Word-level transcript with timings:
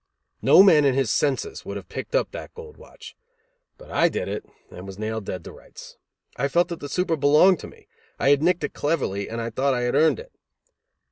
No 0.41 0.63
man 0.63 0.83
in 0.83 0.95
his 0.95 1.11
senses 1.11 1.63
would 1.63 1.77
have 1.77 1.87
picked 1.87 2.15
up 2.15 2.31
that 2.31 2.55
gold 2.55 2.75
watch. 2.75 3.15
But 3.77 3.91
I 3.91 4.09
did 4.09 4.27
it 4.27 4.43
and 4.71 4.87
was 4.87 4.97
nailed 4.97 5.25
dead 5.25 5.43
to 5.43 5.51
rights. 5.51 5.95
I 6.37 6.47
felt 6.47 6.69
that 6.69 6.89
super 6.89 7.15
belonged 7.15 7.59
to 7.59 7.67
me. 7.67 7.87
I 8.17 8.29
had 8.31 8.41
nicked 8.41 8.63
it 8.63 8.73
cleverly, 8.73 9.29
and 9.29 9.39
I 9.39 9.51
thought 9.51 9.75
I 9.75 9.81
had 9.81 9.93
earned 9.93 10.19
it! 10.19 10.31